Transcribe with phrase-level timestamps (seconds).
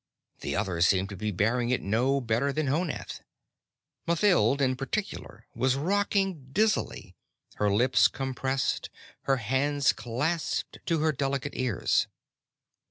[0.39, 3.21] The others seemed to be bearing it no better than Honath.
[4.07, 7.13] Mathild in particular was rocking dizzily,
[7.57, 8.89] her lips compressed,
[9.25, 12.07] her hands clasped to her delicate ears.